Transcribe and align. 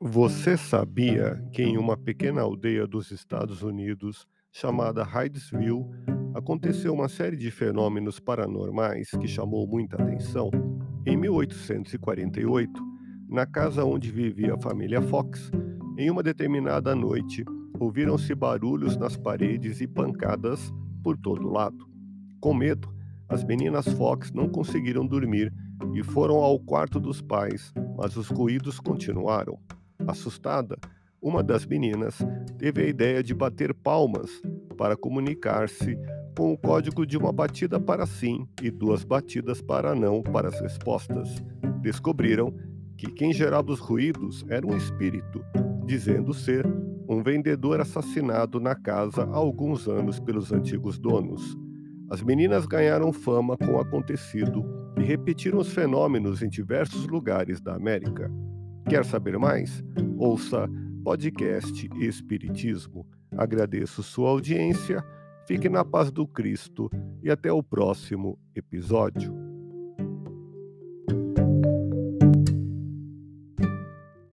Você 0.00 0.56
sabia 0.56 1.44
que 1.52 1.60
em 1.60 1.76
uma 1.76 1.96
pequena 1.96 2.42
aldeia 2.42 2.86
dos 2.86 3.10
Estados 3.10 3.64
Unidos, 3.64 4.28
chamada 4.52 5.02
Hydesville, 5.02 5.86
aconteceu 6.34 6.94
uma 6.94 7.08
série 7.08 7.36
de 7.36 7.50
fenômenos 7.50 8.20
paranormais 8.20 9.10
que 9.10 9.26
chamou 9.26 9.66
muita 9.66 10.00
atenção? 10.00 10.52
Em 11.04 11.16
1848, 11.16 12.80
na 13.28 13.44
casa 13.44 13.84
onde 13.84 14.12
vivia 14.12 14.54
a 14.54 14.60
família 14.60 15.02
Fox, 15.02 15.50
em 15.98 16.08
uma 16.08 16.22
determinada 16.22 16.94
noite, 16.94 17.44
ouviram-se 17.80 18.32
barulhos 18.36 18.96
nas 18.96 19.16
paredes 19.16 19.80
e 19.80 19.88
pancadas 19.88 20.72
por 21.02 21.18
todo 21.18 21.50
lado. 21.50 21.88
Com 22.40 22.54
medo, 22.54 22.88
as 23.28 23.42
meninas 23.42 23.88
Fox 23.88 24.30
não 24.30 24.48
conseguiram 24.48 25.04
dormir 25.04 25.52
e 25.92 26.04
foram 26.04 26.36
ao 26.36 26.60
quarto 26.60 27.00
dos 27.00 27.20
pais, 27.20 27.74
mas 27.96 28.16
os 28.16 28.28
ruídos 28.28 28.78
continuaram. 28.78 29.58
Assustada, 30.08 30.78
uma 31.20 31.42
das 31.42 31.66
meninas 31.66 32.18
teve 32.58 32.82
a 32.82 32.86
ideia 32.86 33.22
de 33.22 33.34
bater 33.34 33.74
palmas 33.74 34.30
para 34.76 34.96
comunicar-se 34.96 35.98
com 36.36 36.52
o 36.52 36.56
código 36.56 37.04
de 37.04 37.18
uma 37.18 37.32
batida 37.32 37.80
para 37.80 38.06
sim 38.06 38.46
e 38.62 38.70
duas 38.70 39.02
batidas 39.02 39.60
para 39.60 39.94
não 39.94 40.22
para 40.22 40.48
as 40.48 40.60
respostas. 40.60 41.28
Descobriram 41.80 42.54
que 42.96 43.10
quem 43.10 43.32
gerava 43.32 43.70
os 43.70 43.80
ruídos 43.80 44.44
era 44.48 44.66
um 44.66 44.76
espírito, 44.76 45.44
dizendo 45.84 46.32
ser 46.32 46.64
um 47.08 47.22
vendedor 47.22 47.80
assassinado 47.80 48.60
na 48.60 48.74
casa 48.74 49.24
há 49.24 49.36
alguns 49.36 49.88
anos 49.88 50.20
pelos 50.20 50.52
antigos 50.52 50.98
donos. 50.98 51.56
As 52.08 52.22
meninas 52.22 52.66
ganharam 52.66 53.12
fama 53.12 53.56
com 53.56 53.72
o 53.72 53.80
acontecido 53.80 54.64
e 54.96 55.02
repetiram 55.02 55.58
os 55.58 55.72
fenômenos 55.72 56.42
em 56.42 56.48
diversos 56.48 57.06
lugares 57.06 57.60
da 57.60 57.74
América. 57.74 58.30
Quer 58.88 59.04
saber 59.04 59.38
mais? 59.38 59.84
Ouça 60.16 60.66
podcast 61.04 61.90
Espiritismo. 62.00 63.06
Agradeço 63.36 64.02
sua 64.02 64.30
audiência, 64.30 65.04
fique 65.46 65.68
na 65.68 65.84
paz 65.84 66.10
do 66.10 66.26
Cristo 66.26 66.90
e 67.22 67.30
até 67.30 67.52
o 67.52 67.62
próximo 67.62 68.38
episódio. 68.54 69.47